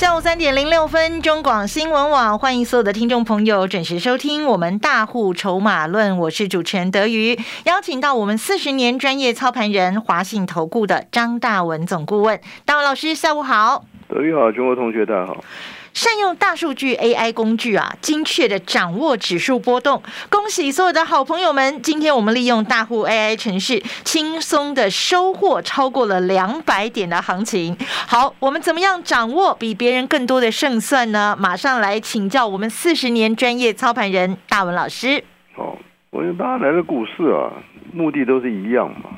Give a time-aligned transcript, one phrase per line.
[0.00, 15.44] 下午三点零六分，中广新闻网欢迎所有的听众朋友准时收听我们大户筹码论，我是主持人德瑜，邀请到我们四十年专业操盘人华信投顾的张大文总顾问，大文老师下午好，德瑜好，中国同学大家好。
[15.92, 20.02] 善用大数据 AI 工具啊，精确的掌握指数波动。
[20.28, 21.82] 恭喜所有的好朋友们！
[21.82, 27.76] 今天我们利用大户 AI 城市，轻松的收获超过了两百点的行情。
[28.06, 31.36] 好，我们怎么样掌握比别人更多的胜算呢？
[31.38, 35.22] 马上来请教我们四十年专业操盘人大文老师。
[35.54, 35.76] 好，
[36.10, 37.50] 我觉得大家来的股市啊，
[37.92, 39.10] 目的都是一样嘛，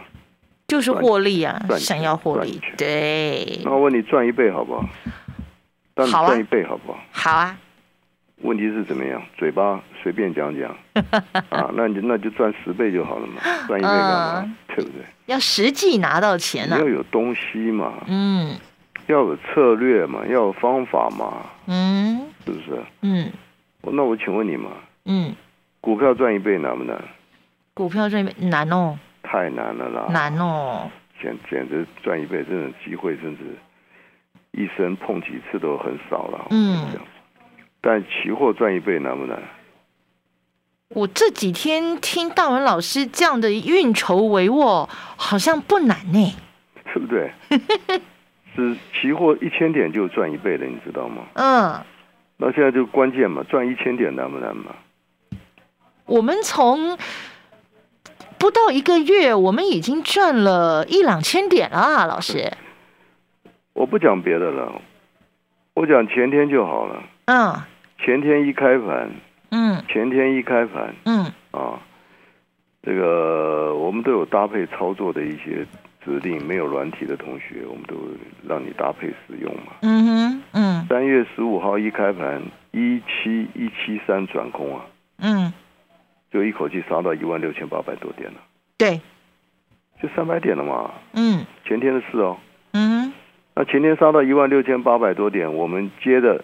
[0.67, 2.61] 就是获利啊，想要获利。
[2.79, 4.85] 对，那我问你，赚一倍好不好？
[6.11, 6.99] 赚一倍好不好？
[7.13, 7.57] 好啊，
[8.43, 9.23] 问题是怎么样？
[9.37, 10.71] 嘴巴随便讲讲
[11.51, 14.41] 啊，那你就那就赚十倍就好了嘛，赚一倍干嘛？
[14.45, 15.03] 嗯对不对？
[15.27, 18.57] 要实际拿到钱呢、要有东西嘛，嗯
[19.07, 22.83] 要有策略嘛，要有方法嘛，嗯是不是？
[23.03, 23.31] 嗯
[23.83, 24.71] 那我请问你嘛，
[25.05, 25.35] 嗯，
[25.81, 26.97] 股票赚一倍难不难？
[27.75, 30.07] 股票赚一倍难哦，太难了啦！
[30.11, 30.91] 难哦。
[31.21, 33.39] 简简直赚一倍这种机会，真是
[34.53, 36.47] 一生碰几次都很少了。
[36.51, 36.89] 嗯
[37.81, 39.43] 但期货赚一倍难不难？
[40.91, 46.35] 我这几天听大文老师这样的运筹帷幄，好像不难呢。
[46.85, 47.33] 对不对？
[48.55, 51.23] 是期货一千点就赚一倍了，你知道吗？
[51.33, 51.81] 嗯，
[52.37, 54.77] 那现在就关键嘛，赚一千点难不难嘛？
[56.05, 56.99] 我们从
[58.39, 62.53] 不到一个月，我们已经赚了一两千点了啊，老师。
[63.75, 64.81] 我不讲别的了，
[65.75, 67.03] 我讲前天就好了。
[67.27, 67.55] 嗯。
[67.99, 69.11] 前天一开盘，
[69.51, 69.83] 嗯。
[69.89, 71.25] 前天一开盘嗯。
[71.53, 71.81] 啊，
[72.83, 75.67] 这个我们都有搭配操作的一些
[76.05, 77.97] 指令，没有软体的同学，我们都
[78.47, 79.73] 让你搭配使用嘛。
[79.83, 80.87] 嗯哼嗯。
[80.89, 84.85] 三月十五号一开盘，一七一七三转空啊，
[85.19, 85.53] 嗯，
[86.31, 88.41] 就一口气杀到一万六千八百多点了，
[88.77, 89.01] 对，
[90.03, 90.91] 就三百点了嘛。
[91.15, 91.47] 嗯。
[91.65, 92.37] 前天的事哦，
[92.73, 93.13] 嗯哼
[93.55, 96.43] 那前天杀到一万六千八百多点，我们接着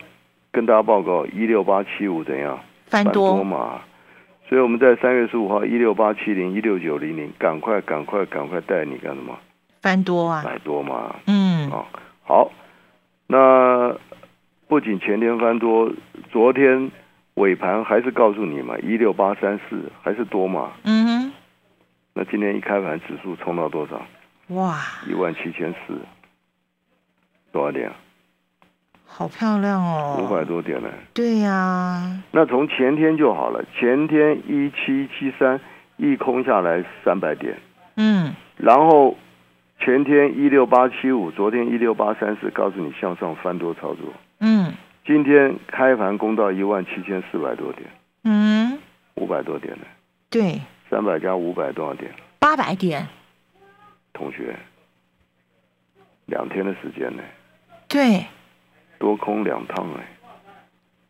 [0.52, 3.80] 跟大家报告一六八七五怎样翻多，嘛？
[4.48, 9.38] 所以我们在三月十五号一六八七零一六九零零，赶快赶快赶快带你干什么？
[9.80, 10.42] 翻多啊。
[10.44, 11.16] 买多嘛。
[11.26, 11.84] 嗯啊，
[12.24, 12.50] 好，
[13.26, 13.94] 那
[14.66, 15.90] 不仅前天翻多，
[16.30, 16.90] 昨天
[17.34, 20.72] 尾盘还是告诉你嘛，一六八三四还是多嘛。
[20.84, 21.32] 嗯哼
[22.14, 24.02] 那今天一开盘指数冲到多少？
[24.48, 25.94] 哇，一万七千四，
[27.52, 27.88] 多少点。
[27.88, 27.96] 啊？
[29.06, 30.20] 好漂亮哦。
[30.22, 30.88] 五百多点呢。
[31.14, 35.60] 对呀、那从前天就好了，前天一七七三
[35.96, 37.58] 一空下来三百点，
[37.96, 38.34] 嗯。
[38.56, 39.16] 然后
[39.80, 44.12] 前天一六八七五，昨天一六八三四，告诉你向上翻多操作。
[44.40, 44.72] 嗯。
[45.06, 47.88] 今天开盘攻到一万七千四百多点，
[48.24, 48.78] 嗯，
[49.14, 49.86] 五百多点呢，
[50.28, 50.60] 对，
[50.90, 52.12] 三百加五百多少点？
[52.38, 53.08] 八百点，
[54.12, 54.54] 同学，
[56.26, 57.22] 两天的时间呢，
[57.88, 58.26] 对，
[58.98, 60.06] 多空两趟哎。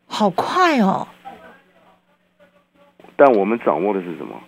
[0.06, 1.06] 好快哦，
[3.16, 4.40] 但我们掌握的是什么？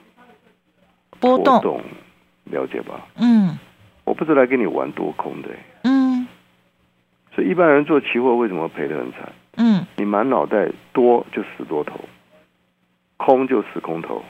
[1.19, 1.83] 波动，动，
[2.45, 3.07] 了解吧？
[3.17, 3.59] 嗯
[4.05, 6.27] 我不是来跟你玩多空的欸，嗯
[7.33, 9.33] 所以一般人做期货为什么赔得很惨？
[9.57, 12.01] 嗯，你满脑袋多就死多头，
[13.19, 14.25] 空就死空头，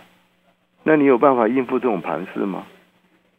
[0.82, 2.66] 那你有办法应付这种盘势吗？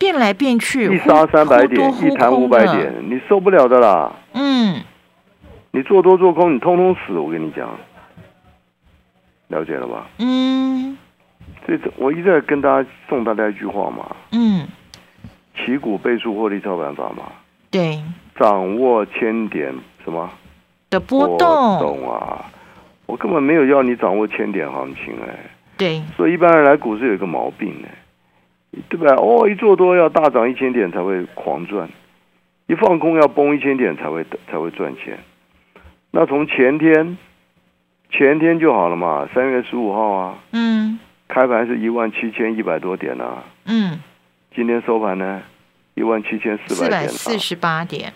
[0.02, 4.12] 变来变去，一杀三百点，一弹，五百点，你受不了的啦！
[4.34, 4.82] 嗯。
[5.70, 7.70] 你做多做空，你通通死，我跟你讲，
[9.50, 10.08] 了解了吧？
[10.18, 10.98] 嗯。
[11.68, 14.68] 这我一再跟大家送大家一句话嘛：嗯，
[15.56, 17.32] 旗股倍数获利操盘法嘛，
[17.70, 18.02] 对。
[18.40, 19.72] 掌握千点
[20.04, 20.28] 什么？
[20.90, 21.48] 的波动，
[21.80, 22.44] 动啊！
[23.06, 25.38] 我根本没有要你掌握千点行情哎、
[25.78, 27.88] 对，所以一般人来股市有一个毛病呢、
[28.90, 29.16] 对吧？
[29.16, 31.90] 哦，一做多要大涨一千点才会狂赚，
[32.68, 35.20] 一放空要崩一千点才会才会赚钱。
[36.12, 37.18] 那从前天
[38.10, 44.00] 前天就好了嘛，三月十五号啊，嗯开盘是一万七千一百多点啊，嗯，
[44.56, 45.42] 今天收盘呢
[45.96, 48.12] 一万七千四四百点、四十八点，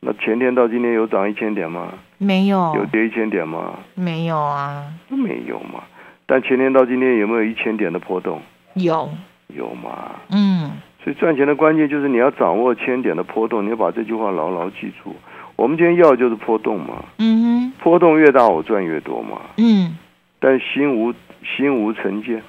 [0.00, 1.92] 那前天到今天有涨一千点吗？
[2.18, 3.78] 没有有跌一千点吗？
[3.94, 5.84] 没有啊，都没有嘛。
[6.26, 8.40] 但前天到今天有没有一千点的波动？
[8.74, 9.10] 有，
[9.54, 10.16] 有嘛。
[10.30, 10.70] 嗯
[11.02, 15.16] 所所以赚钱的关键就是你要掌握千点的波动，你要把这句话牢牢记住。
[15.56, 19.40] 我们今天要的就是波动嘛，嗯哼，波动越大，我赚越多嘛。
[19.56, 19.96] 嗯
[20.38, 21.12] 但心无
[21.56, 22.40] 心无成见，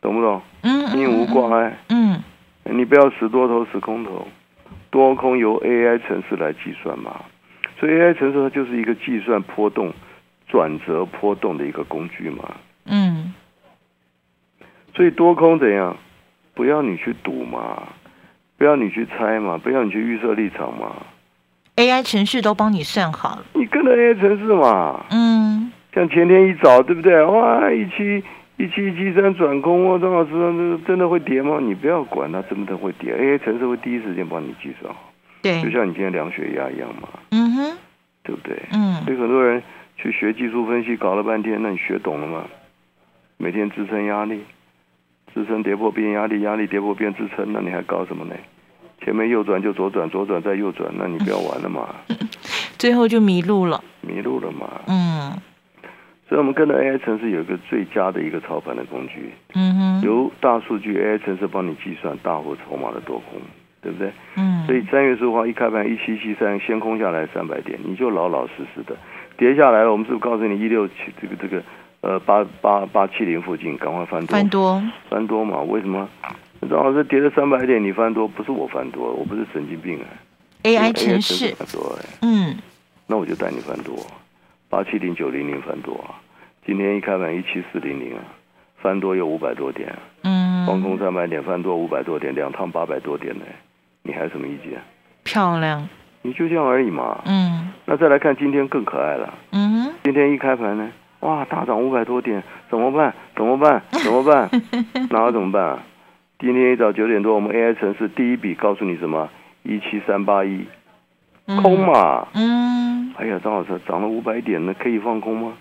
[0.00, 0.40] 懂不懂？
[0.62, 2.22] 嗯，嗯心无挂碍，嗯
[2.64, 4.26] 你不要死多头死空头，
[4.90, 7.20] 多空由 AI 城市来计算嘛。
[7.78, 9.92] 所以 AI 城市它就是一个计算波动、
[10.48, 12.48] 转折波动的一个工具嘛。
[12.86, 13.34] 嗯
[14.98, 15.96] 所以多空怎样？
[16.54, 17.84] 不要你去赌嘛，
[18.56, 20.90] 不要你去猜嘛，不要你去预设立场嘛
[21.76, 25.04] ，，AI 程序都帮你算好了，你跟着 AI 程序嘛。
[25.10, 27.22] 嗯像前天一早，对不对？
[27.24, 28.22] 哇，一七
[28.56, 31.58] 一七一七三转空，哇，张老师，那真的会跌吗？
[31.62, 35.12] 你不要管它真的会跌，AI 程序会第一时间帮你计算好，
[35.42, 37.78] 对就，像你今天量血压一样嘛，嗯哼，
[38.24, 38.60] 对不对？
[38.72, 39.62] 嗯所以很多人
[39.96, 42.44] 去学技术分析，搞了半天，那你学懂了吗？
[43.36, 44.40] 每天支撑压力，
[45.38, 48.34] 支撑跌破变压力，压力跌破变支撑，那你还搞什么呢？
[49.04, 51.94] 前面右转就左转，左转再右转，那你不要玩了嘛，
[52.76, 54.80] 最后就迷路了，迷路了嘛。
[54.88, 55.32] 嗯
[56.28, 63.40] 所以我们跟着 AI 城市有一个最佳的一个操盘的工具，嗯哼，由大数据 AI 城市帮你计算大户筹码的多空，
[63.80, 64.10] 对不对？
[64.36, 68.94] 嗯，所以三月十五号一开盘一七七三，先空下来三百点，你就老老实实的
[69.38, 69.92] 跌下来了。
[69.92, 71.62] 我们是不是告诉你一六七这个这个
[72.00, 74.32] 呃八八八七零附近赶快翻多。
[74.36, 75.60] 翻多，翻多嘛？
[75.62, 76.08] 为什么？
[76.60, 80.00] 张老师跌了三百点，你翻多不是我翻多，我不是神经病
[80.62, 82.56] 哎、AI 程程式，翻多哎、嗯。
[83.06, 83.94] 那我就带你翻多，
[84.68, 85.94] 八七零九零零翻多。
[85.94, 86.18] 啊。
[86.66, 88.20] 今天一开盘一七四零零啊，
[88.82, 93.44] 翻多有五百多点、嗯，放嗯，空三百点，翻多五百多点，两趟八百多点呢、
[94.02, 94.78] 你还有什么意见？
[95.24, 95.88] 漂亮，
[96.22, 97.22] 你就这样而已嘛。
[97.24, 97.72] 嗯。
[97.86, 103.14] 那再来看今天更可爱了，嗯，今天一开盘呢，哇，大涨五百多点，怎么办？
[103.34, 103.82] 怎么办？
[103.90, 104.48] 怎么办？
[105.10, 105.82] 那要怎么办啊？
[106.38, 109.28] 今天一早九点多，我们 AI 城市第一笔告诉你什么？
[109.64, 110.64] 一七三八一，
[111.46, 112.28] 嗯空，嘛。
[112.34, 115.54] 嗯哎呀，张老师涨了五百点呢，可以放空吗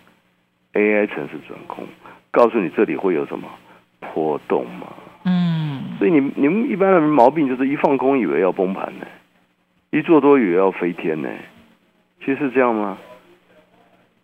[0.73, 1.83] ？AI 城市转空，
[2.29, 3.47] 告诉你这里会有什么
[4.13, 4.87] 波动嘛？
[5.25, 9.07] 嗯所以你你们一般的人毛病就是一放空以为要崩盘呢，
[9.89, 11.29] 一做多以为要飞天呢，
[12.19, 12.99] 其实是这样吗？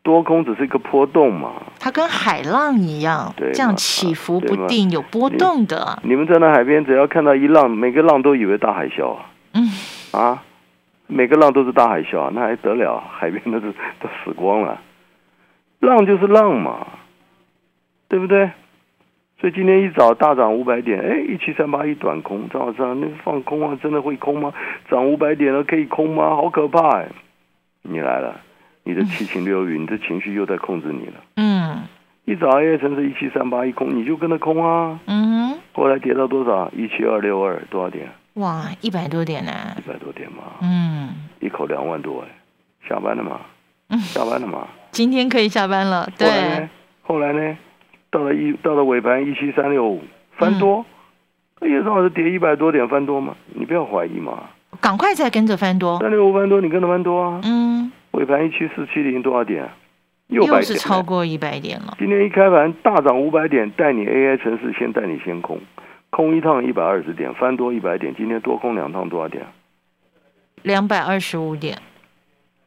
[0.03, 1.53] 多空只是一个波动嘛。
[1.79, 9.69] 它跟海浪一样，对这样起伏不定，有波动的，你们在那海边，只要看到一浪，每个浪都以为大海啸啊嗯
[10.11, 10.43] 啊，
[11.07, 13.01] 每个浪都是大海啸啊，那还得了？
[13.09, 14.79] 海边都是 都死光了，
[15.79, 16.85] 浪就是浪嘛，
[18.07, 18.51] 对不对？
[19.39, 24.53] 所以今天一早大涨五百点，哎，一七三八一短空，张老师啊，那放空啊，真的会空吗？
[24.89, 26.29] 涨五百点了，可以空吗？
[26.29, 27.07] 好可怕哎！
[27.81, 28.39] 你来了，
[28.83, 31.13] 你的七情六欲，你的情绪又在控制你了。
[31.37, 31.83] 嗯
[32.25, 34.97] 一早 A 城是一七三八一空，你就跟着空啊。
[35.07, 36.71] 嗯哼，后来跌到多少？
[36.75, 38.09] 一七二六二，多少点？
[38.35, 41.09] 哇，一百多点呢，一百多点嘛，嗯
[41.41, 42.27] 一口两万多哎，
[42.87, 43.41] 下班了嘛？
[43.89, 44.67] 嗯下班了嘛？
[44.91, 46.69] 今天可以下班了，后来对呢，？
[47.01, 47.57] 后来呢？
[48.09, 50.01] 到了一到了尾盘一七三六五，
[50.37, 50.85] 翻多。
[51.59, 53.35] 哎呀，正好是跌一百多点翻多嘛？
[53.53, 54.43] 你不要怀疑嘛。
[54.79, 57.41] 赶快再跟着翻多，三六五翻多，你跟着翻多啊。
[57.43, 59.69] 嗯，尾盘一七四七零多少点？
[60.27, 60.79] 又百是点。
[60.79, 65.59] 超过一百点了，今天一开盘大涨五百点，带你 AI 城市先带你先空，
[66.11, 68.13] 空一趟一百二十点，翻多一百点。
[68.15, 69.45] 今天多空两趟多少点？
[70.61, 71.77] 两百二十五点，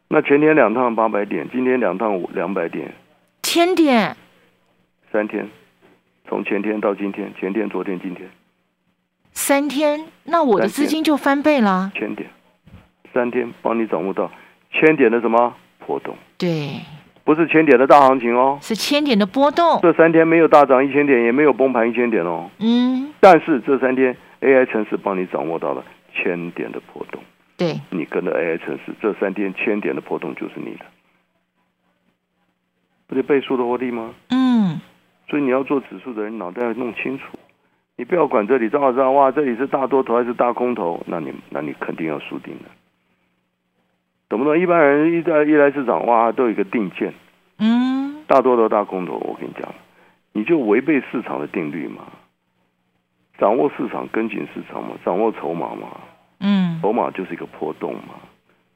[0.09, 2.93] 那前天两趟八百点，今天两趟两百点，
[3.43, 4.17] 千点，
[5.13, 5.49] 三天，
[6.29, 8.29] 从前天到今天，前天、昨天、今天，
[9.33, 12.29] 三天，那我的资金就翻倍了，千点，
[13.15, 14.31] 三天帮你掌握到
[14.79, 15.55] 千点的什么？
[15.87, 16.81] 波动，对，
[17.23, 18.59] 不是千点的大行情哦。
[18.61, 22.51] 是千点的波动，这三天没有大涨一千点，也没有崩盘一千点哦。
[22.59, 27.23] 嗯，但是这三天 AI 城市帮你掌握到了千点的波动，
[27.57, 30.85] 对，你跟着 AI 城市，这三天千点的波动就是你的，
[33.07, 34.13] 不是倍数的获利吗？
[34.31, 34.81] 嗯。
[35.29, 37.25] 所以你要做指数的人，脑袋要弄清楚，
[37.97, 42.71] 你不要管这里，正好知道哇，这里是大多头还是大空头，那你那你肯定要输定了，
[44.29, 44.59] 懂不懂？
[44.59, 47.15] 一般人一在一来市场，哇，都有一个定见，
[47.59, 49.73] 嗯，大多都大空头，我跟你讲，
[50.33, 52.03] 你就违背市场的定律嘛，
[53.39, 55.89] 掌握市场，跟紧市场嘛，掌握筹码嘛，
[56.41, 58.15] 嗯，筹码就是一个波动嘛，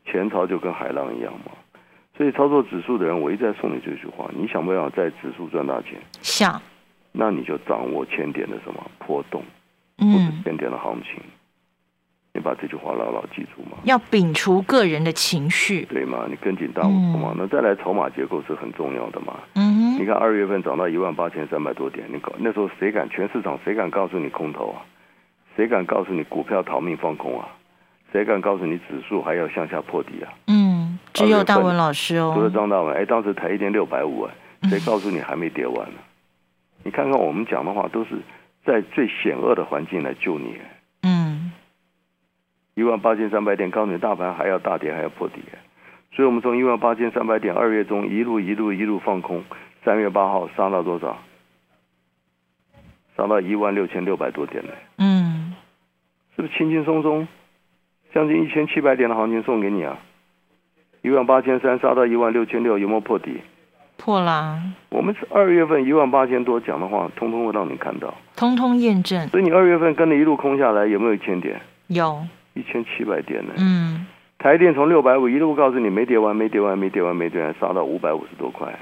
[0.04, 1.52] 前朝就跟海浪一样嘛。
[2.16, 5.98] 所以操作指数的人，我一再送你这句话：你想不想在指数赚大钱？
[6.20, 6.60] 想，
[7.12, 9.42] 那你就掌握千点的什么波动，
[9.98, 11.20] 嗯，千点的行情。
[12.40, 16.24] 你把这句话牢牢记住嘛，要摒除个人的情绪，对吗？
[16.26, 19.36] 你跟紧大户筹码，那再来筹码结构是很重要的嘛。
[19.56, 23.06] 嗯哼，你看二月份涨到一万八千三百多点，你搞那时候谁敢？
[23.10, 24.80] 全市场谁敢告诉你空头啊？
[25.54, 27.46] 谁敢告诉你股票逃命放空啊？
[28.10, 30.32] 谁敢告诉你指数还要向下破底啊？
[30.46, 32.32] 嗯，只有大文老师哦。
[32.34, 35.98] 除了张大文，哎，当时台一天六百五哎，谁告诉你还没跌完呢？
[36.84, 38.16] 你看看我们讲的话，都是
[38.64, 40.54] 在最险恶的环境来救你。
[40.56, 40.64] 嗯，
[42.74, 45.42] 一万八千三百点，告诉你大盘还要大跌，还要破底。
[46.12, 49.42] 所以我们从一万八千三百点二月中一路一路一路放空，
[49.84, 51.18] 三月八号杀到多少？
[53.16, 54.72] 杀到一万六千六百多点呢。
[54.98, 55.54] 嗯，
[56.34, 57.28] 是不是轻轻松松？
[58.12, 59.96] 将近一千七百点的行情送给你啊！
[61.02, 63.40] 一万八千三杀到一万六千六，有没有破底？
[63.96, 64.60] 破啦！
[64.88, 69.28] 我们是二月份一万八千多讲的话，通通会让你看到，通通验证。
[69.28, 71.60] 所以你二月份跟着一路空下来，有没有一千点？
[71.88, 72.20] 有，
[72.54, 73.54] 一千七百点呢。
[73.58, 74.06] 嗯，
[74.38, 78.78] 台电从六百五一路告诉你没跌完，没跌完，没跌完，没跌完，杀到五百五十多块，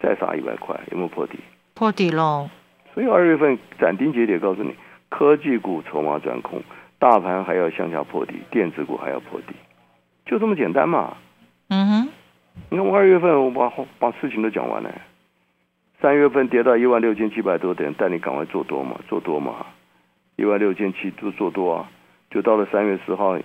[0.00, 1.38] 再杀一百块，有没有破底？
[1.74, 2.48] 破底喽！
[2.94, 4.74] 所以二月份斩钉截铁告诉你，
[5.08, 6.62] 科技股筹码转空。
[7.00, 9.54] 大盘还要向下破底，电子股还要破底，
[10.26, 11.16] 就这么简单嘛。
[11.68, 12.08] 嗯哼，
[12.70, 14.92] 你看我二月份我把把事情都讲完了，
[16.02, 19.64] 三月份跌到一万六千七百多点，带你赶快做多嘛，做多嘛，
[20.34, 21.88] 一万六千七就做多啊，
[22.30, 23.38] 就到了三月十号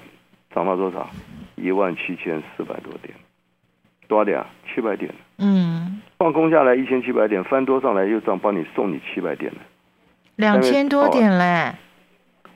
[0.54, 1.10] 涨到多少？
[1.56, 3.14] 一万七千四百多点，
[4.08, 4.46] 多少点啊？
[4.74, 5.14] 七百点。
[5.38, 9.60] 嗯，放空下来一千七百点，翻多上来又涨，帮你送你七百点了，
[10.36, 11.74] 两千多点嘞。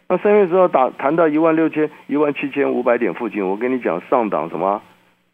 [0.09, 4.81] 那三月十号打谈到一万六千、一万七千五百点附近，我跟你讲，上档什么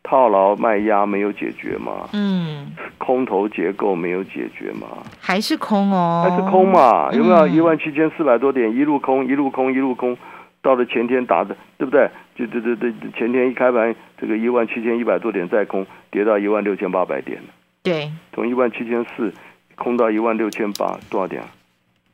[0.04, 2.10] 套牢卖压没有解决嘛？
[2.14, 4.88] 嗯，空头结构没有解决嘛？
[5.20, 6.28] 还是空哦？
[6.28, 7.12] 还是空嘛？
[7.14, 10.18] 有没有一万七千四百多点一路空一路空一路空，
[10.64, 12.10] 到了前天打的对不对？
[12.36, 17.40] 就对对对，前天一开盘这个一万七千一百多点再空，跌到一万六千八百点
[17.84, 19.32] 对，从一万七千四
[19.76, 21.44] 空到一万六千八，多少点？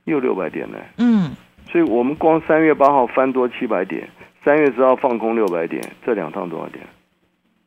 [0.03, 0.77] 又六百点呢？
[0.97, 1.31] 嗯。
[1.71, 4.09] 所以我们光三月八号翻多七百点，
[4.43, 6.83] 三月十号放空六百点，这两趟多少点？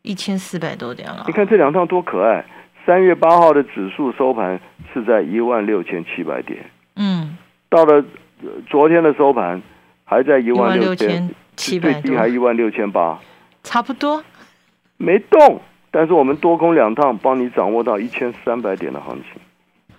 [0.03, 1.23] 一千四百多点了。
[1.29, 2.45] 你看这两趟多可爱！
[2.85, 4.61] 三月八号的指数收盘
[4.93, 7.39] 是在一万六千七百点，嗯，
[7.71, 8.05] 到了
[8.67, 9.63] 昨天的收盘
[10.13, 13.19] 还在一万六千七百最低还一万六千八，
[13.63, 14.23] 差不多
[14.99, 15.59] 没动。
[15.91, 19.41] 但是我们多空两趟，帮你掌握到一千三百点的行情，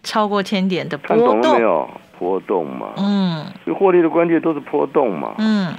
[0.03, 1.25] 超过千点的波动。
[1.25, 1.89] 看懂了没有？
[2.20, 5.74] 波动嘛，嗯，所以获利的关键都是波动嘛，嗯，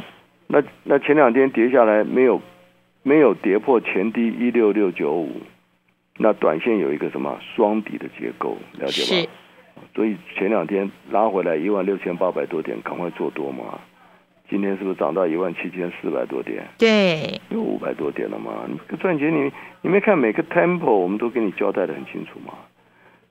[0.48, 2.42] 那那前两天跌下来没有
[3.04, 5.30] 没有跌破前低一六六九五，
[6.18, 9.30] 那短线有一个什么双底的结构，了解吧？
[9.94, 13.78] 所以前两天拉回来一万六千八百多点，赶快做多嘛。
[14.48, 16.66] 今天是不是涨到一万七千四百多点？
[16.78, 18.52] 对，有五百多点了嘛？
[18.68, 22.52] 你赚钱你你没看每个 temple 我们都给你交代的很清楚嘛？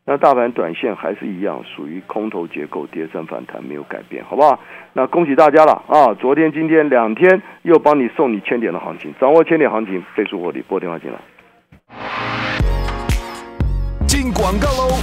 [0.06, 4.60] 那大盘短线还是一样，属于空头结构，跌升反弹没有改变，好不好？
[4.92, 6.14] 那恭喜大家了啊！
[6.16, 11.18] 昨天、今天两天又帮你送你千点的行情，掌握千点行情，倍数获利，拨电话进来。
[14.06, 14.98] 进广告喽！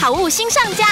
[0.00, 0.84] 好物新上架。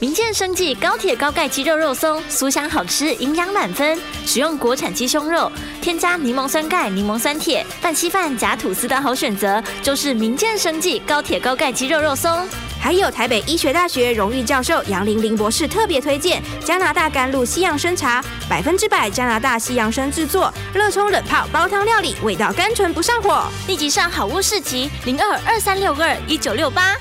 [0.00, 3.96] 民健生技高铁高钙鸡肉肉松，酥香好吃，营养满分。
[4.26, 12.46] 使用国产鸡胸肉，添加柠檬酸钙、柠檬酸铁，拌稀饭夹吐司的好选择，就是民健生技高铁高钙鸡肉肉松。
[12.80, 23.44] 还有台北医学大学荣誉教授杨玲玲博士特别推荐加拿大甘露西洋参茶，百分之百加拿大西洋参制作，热冲冷泡煲汤料理，味道甘醇不上火。
[23.68, 26.96] 立即上好物市集零二二三六二一九六八。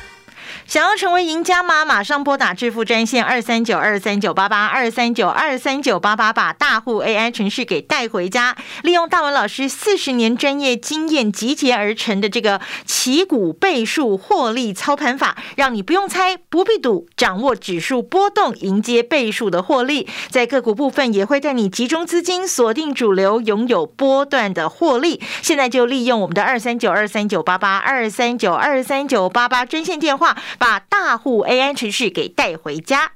[0.73, 1.85] 想要成为赢家吗？
[1.85, 8.55] 马上拨打致富专线二三九二三九八八二三九二三九八八，把大户 AI 程序给带回家。
[8.81, 20.09] 利用大文老师四十年专业经验集结而成的这个旗股倍数获利操盘法，让你不用猜，不必赌，掌握指数波动，迎接倍数的获利。
[20.31, 25.21] 在个股部分，也会带你集中资金，锁定主流，拥有波段的获利。
[25.43, 30.35] 现在就利用我们的二三九二三九八八二三九二三九八八专线电话。
[30.63, 33.15] 把大户 AI 程序给带回家。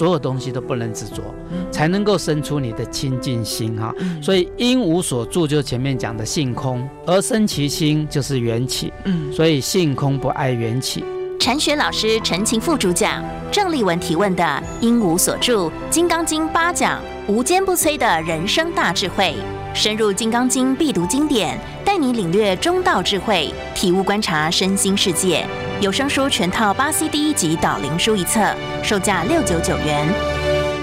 [0.00, 1.22] 所有东西都不能执着，
[1.70, 3.94] 才能够生出你的清净心哈。
[4.22, 8.90] 所以因无所住，就前面讲的性空，而生其心就是缘起。
[9.04, 11.04] 嗯，所以性空不爱缘起，
[11.38, 19.34] 禅学老师陈情副主讲，郑立文提问的因无所住《金刚经》八讲，无坚不摧的人生大智慧，
[19.74, 25.46] 深入《金刚经》必读经典，带你领略中道智慧，体悟观察身心世界。
[25.80, 30.06] 有声书全套八 C 第一集导灵书一册，售价六九九元。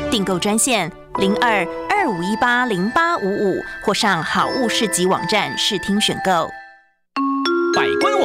[0.10, 6.50] 订购专线零二二五一八零八五五，或上好物市集网站试听选购。
[7.75, 8.16] 百官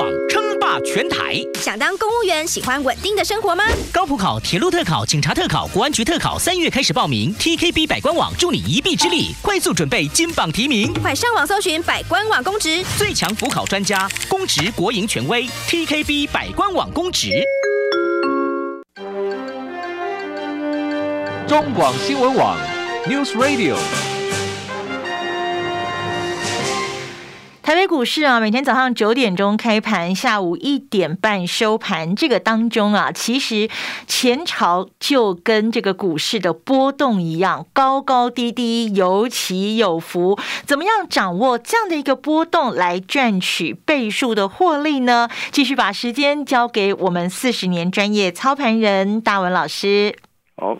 [0.84, 3.64] 全台，想当公务员，喜欢稳定的生活吗？
[3.92, 7.34] 高普考、铁路特考、警察特考、国安局特考，三月开始报名。
[7.36, 10.92] TKB 百官网助你一臂之力，快速准备金榜题名。
[10.94, 15.48] 快上网搜寻百官网公职，最强辅考专家，公职国营权威。
[15.68, 17.42] TKB 百官网公职。
[21.46, 22.58] 中广新闻网
[23.06, 23.76] ，News Radio。
[27.62, 32.16] 台北股市啊，每天早上九点钟开盘，下午一点半收盘。
[32.16, 33.68] 这个当中啊，其实
[34.08, 40.36] 前朝就跟这个股市的波动一样，高高低低，有起有伏。
[40.64, 45.28] 怎么样掌握这样的一个波动来赚取倍数的获利呢？
[45.52, 50.16] 继续把时间交给我们四十年专业操盘人大文老师。
[50.56, 50.76] 好，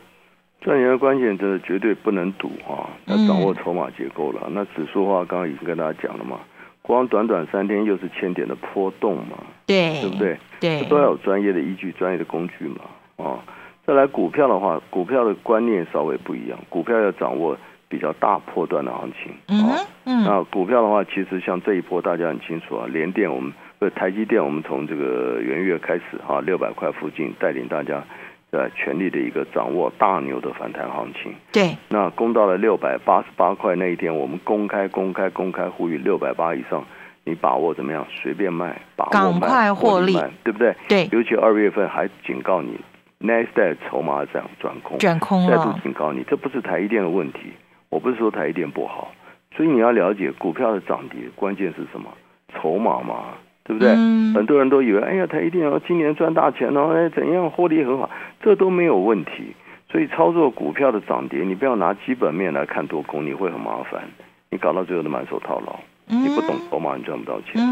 [0.61, 4.49] 赚钱的关键就是绝对不能赌啊，要掌握筹码结构了。
[4.51, 6.41] 那指数的话，刚刚已经跟大家讲了嘛。
[6.83, 10.37] 光短短三天又是千点的波动嘛，对，对不对？
[10.61, 12.81] 对，都要有专业的依据、专业的工具嘛。
[13.17, 13.39] 哦，
[13.87, 17.57] 再来股票的话，股票的观念稍微不一样，股票要掌握
[17.89, 19.33] 比较大波段的行情。
[19.49, 19.71] 嗯
[20.05, 20.25] 嗯。
[20.25, 28.03] 那股票的话，其实像这一波大家很清楚啊，联电我们不台积电，我们从这个元月开始哈，六百块附近带领大家。
[28.52, 36.85] 在全力的一个掌握大牛的反弹行情，对，那攻到了六百八十八块那一天，我们公开、公开、公开呼吁六百八以上，
[37.25, 38.06] 你把握怎么样？
[38.11, 40.12] 随便卖，把握卖，获利，
[40.44, 40.76] 对不对？
[40.87, 41.09] 对。
[41.11, 42.78] 尤其二月份还警告你
[43.21, 47.54] ，next 筹码这样转空，转空再度警告你，这不是台积电的问题，
[47.88, 49.12] 我不是说台积电不好，
[49.56, 52.10] 所以你要了解股票的涨跌，关键是什么？
[52.52, 53.28] 筹码嘛。
[53.65, 53.91] 对不对？
[54.35, 59.55] 很多人都以为，哎呀，他一定要今年赚大钱哦，哎，怎样获利很好，这都没有问题。
[59.89, 64.03] 所以操作股票的涨跌，你不要拿基本面来看多空，你会很麻烦，
[64.51, 65.79] 你搞到最后都满手套牢。
[66.07, 67.63] 你不懂筹码，你赚不到钱。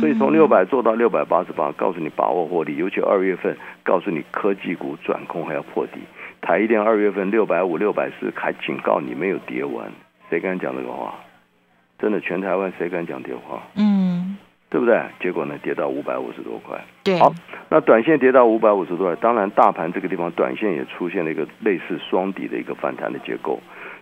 [0.00, 2.76] 所以从六百做到六百八十八，告诉你把握获利。
[2.76, 6.00] 尤其二月份，告诉你科技股转空还要破底。
[6.42, 9.86] 台一电二月份六百五、六百四，还警告你没有跌完，
[10.28, 11.14] 谁敢讲这个话？
[11.98, 13.62] 真的，全台湾谁敢讲这话？
[13.76, 14.36] 嗯。
[14.76, 15.00] 对不对？
[15.18, 16.78] 结果呢，跌到五百五十多块。
[17.02, 17.32] 对，好，
[17.70, 23.58] 那短线跌到五百五十多块，当然大盘这个地方短线也出现了一个类似双底的一个反弹的结构，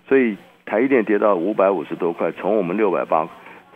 [0.08, 3.24] 所以台一电跌到五百五十多块，从我们六百八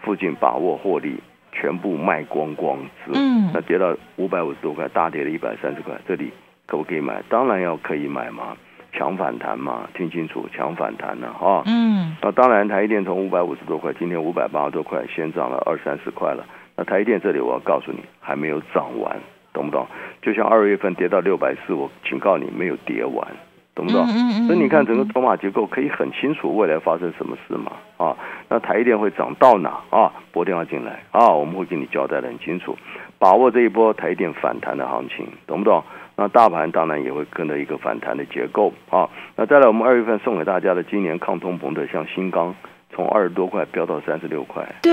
[0.02, 1.20] 附近把握获利，
[1.52, 6.32] 全部卖光光之后，嗯，那跌到五百五十多块，大跌了一百三十块，这里
[6.66, 7.22] 可不可以买？
[7.28, 8.56] 当然要可以买嘛，
[8.92, 16.44] 强反弹嘛，听清楚，强反弹呢，哈，嗯，那当然台一电从五百五十多块，今天五百八十多块，先涨了二三十块了。
[16.78, 19.16] 那台电这里我要告诉你，还没有涨完，
[19.52, 19.84] 懂不懂？
[20.22, 23.26] 就像二月份跌到六百四，我警告你没有跌完，
[23.74, 24.06] 懂不懂？
[24.46, 27.72] 所以你看整个筹码结构可以很清楚未来发生什么事嘛？
[27.96, 28.16] 啊，
[28.48, 30.12] 那台电会涨到哪啊？
[30.30, 32.78] 拨电话进来啊，我们会给你交代的很清楚，
[33.18, 35.82] 把握这一波台电反弹的行情，懂不懂？
[36.14, 39.10] 那大盘当然也会跟着一个反弹的结构啊。
[39.34, 42.54] 那再来，我们二月份送给大家的今年抗通膨的，像新钢。
[42.98, 44.90] 从二十多块飙到三十六块，对，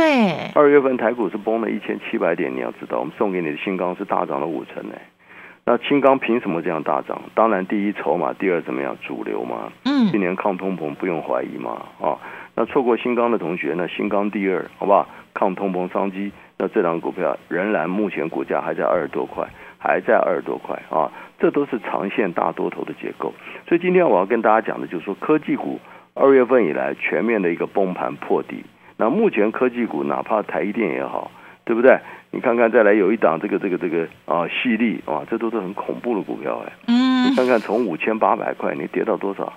[0.54, 4.94] 二月份台股是崩了一千七百点，你要知道，我们送给你的新钢是大涨了五成呢。
[5.66, 7.20] 那新钢凭什么这样大涨？
[7.34, 8.96] 当然，第一筹码，第二怎么样？
[9.02, 9.72] 主流嘛。
[9.86, 10.06] 嗯。
[10.12, 11.82] 今年抗通膨不用怀疑嘛。
[12.00, 12.16] 啊，
[12.54, 15.08] 那错过新钢的同学，那新钢第二，好不好？
[15.34, 19.44] 抗通膨商机，那这档股票仍然目前股价还在二十多块，
[19.80, 23.34] 还在二十多块啊，这都是长线大多头的结构。
[23.68, 25.80] 所以今天我要跟大家讲的，就是说科技股。
[26.16, 28.64] 二月份以来，全面的一个崩盘破底。
[28.96, 31.30] 那目前科技股，哪怕台积电也好，
[31.66, 32.00] 对不对？
[32.32, 36.72] 你看看，再来有一档这个这个这个啊，细粒啊，这都是很恐怖的股票哎。
[36.88, 37.30] 嗯。
[37.30, 39.52] 你看看，从五千八百块，你跌到多少？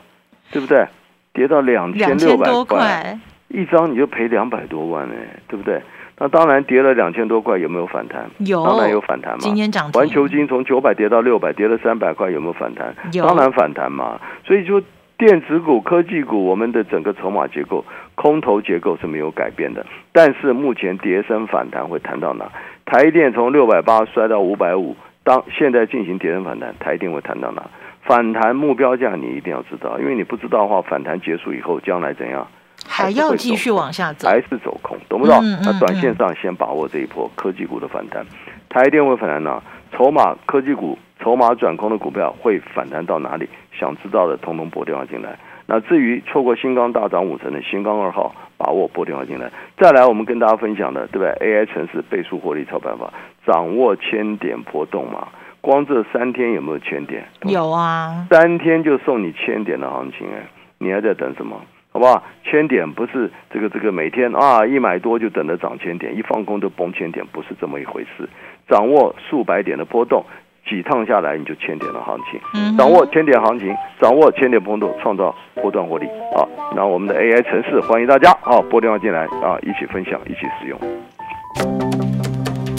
[0.50, 0.84] 对不对？
[1.32, 3.16] 跌到两千六百块，
[3.46, 5.80] 一张你就赔两百多万哎，对不对？
[6.18, 8.28] 那当然跌了两千多块，有没有反弹？
[8.38, 9.38] 有，当然有反弹嘛。
[9.38, 9.92] 今天涨。
[9.92, 12.92] 环球金从九百跌到六百，跌了三百块，有没有反弹？
[13.12, 14.20] 有，当然反弹嘛。
[14.44, 14.82] 所以说。
[15.18, 19.84] 电子股、科技股，我们的整个筹码结构、空头结构是没有改变的。
[20.12, 22.48] 但是目前跌升反弹会弹到哪？
[22.86, 27.68] 台电从六百八摔到五百五，当现在进行跌升反弹，台电会弹到哪？
[28.04, 32.46] 反弹目标价你一定要知道，因为你不知道的话，反弹结束以后将来怎样？
[32.86, 35.36] 还要继续往下走，还是走空，懂不懂？
[35.64, 38.24] 那短线上先把握这一波科技股的反弹。
[38.68, 39.60] 台积电会反弹哪？
[39.90, 43.48] 筹码科技股筹码转空的股票会反弹到哪里？
[43.78, 45.38] 想知道的，通通拨电话进来。
[45.66, 49.50] 那至于错过新钢大涨五成的新钢二号，把握拨电话进来。
[49.76, 53.12] 再来，我们跟大家分享的，对不对？AI 城市倍数获利操办法，
[53.46, 55.28] 掌握千点波动嘛。
[55.60, 57.26] 光这三天有没有千点？
[57.42, 60.46] 有啊，三天就送你千点的行情哎，
[60.78, 61.60] 你还在等什么？
[61.90, 62.22] 好不好？
[62.44, 68.28] 千点不是这个这个每天啊一买多就等着涨千点，一放空就崩千点，不是这么一回事。
[68.68, 70.24] 掌握数百点的波动，
[70.68, 72.76] 几趟下来你就千点的行情。
[72.76, 76.44] 掌握千点行情，掌握千点波动，创造波段获利啊！
[76.76, 80.78] 那我们的 AI 城市欢迎大家啊，拨电话进来啊，一起分享，一起使用。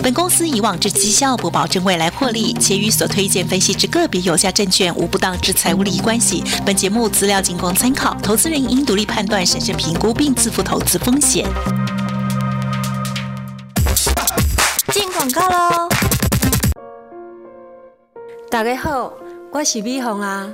[0.02, 6.44] 本公司以往之绩效不保证未来获利，且与所推荐分析之个别有价证券无不当之财务利益关系。
[6.66, 11.46] 本节目资料仅供参考，投资人应独立判断、审慎评估并自负投资风险。
[14.92, 15.69] 进广告喽！
[18.52, 19.14] 大家好，
[19.52, 20.52] 我是美凤啊。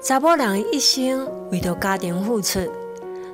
[0.00, 2.60] 查某人一生为着家庭付出，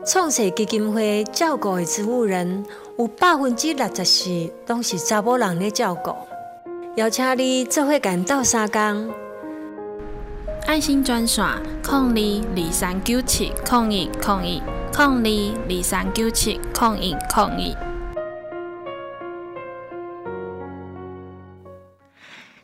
[0.06, 2.64] 创设基金会照顾的植物人。
[2.96, 6.14] 有百分之六十四都是查某人咧照顾，
[6.96, 9.10] 邀请你做伙干斗三工。
[10.66, 11.44] 爱心专线：
[12.14, 14.62] 零二二三九七零一零一
[14.94, 17.87] 零二二三九七零一零一。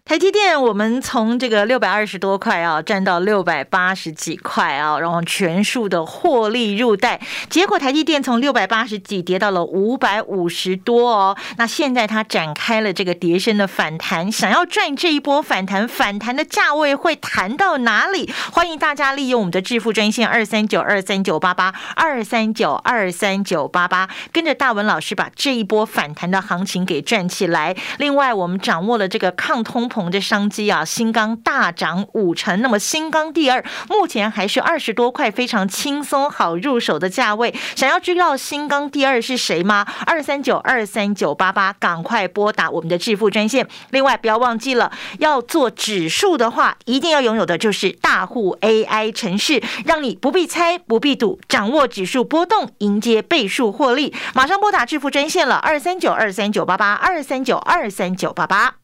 [0.07, 7.19] 台积电，我们从这个六百二十多块啊，赚到六百八十几块啊，然后全数的获利入袋。
[7.49, 11.35] 结果台积电从六百八十几跌到了五百五十多哦。
[11.57, 18.31] 那现在它展开了这个叠升的反弹，想要赚这一波反弹，反弹的价位会弹到哪里？
[18.53, 27.75] 欢迎大家利用我们的致富专线二三九二三九八八二三九二三九八八，跟着大文老师把这一波反弹的行情给赚起来。
[27.97, 29.89] 另外，我们掌握了这个抗通。
[29.95, 37.55] 同的商机啊，新钢大涨五成，那么新钢第二目前还是二十多块，非常轻松好入手的价位。
[37.77, 39.87] 想要知道新钢第二是谁吗？
[40.05, 43.69] 二三九二三九八八，赶快拨打我们的致富专线。
[43.91, 54.13] 另外不要忘记了，要做指数的话，一定要拥有的就是大户 AI 城市，让你不必猜不必赌，掌握指数波动，迎接倍数获利。
[54.35, 58.84] 马上拨打致富专线了，二三九二三九八八，二三九二三九八八。